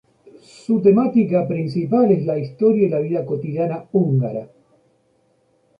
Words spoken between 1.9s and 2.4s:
es la